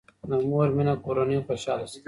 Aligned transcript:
د 0.29 0.31
مور 0.49 0.67
مینه 0.75 0.93
کورنۍ 1.03 1.37
خوشاله 1.45 1.85
ساتي. 1.91 1.99